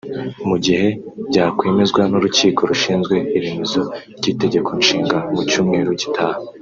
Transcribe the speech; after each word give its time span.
Mu 0.49 0.57
gihe 0.65 0.87
byakwemezwa 1.29 2.01
n’urukiko 2.09 2.61
rushinzwe 2.69 3.15
iremezo 3.37 3.81
ry’itegeko 4.17 4.69
nshinga 4.79 5.17
mu 5.33 5.41
cyumweru 5.49 5.91
gitaha 6.01 6.39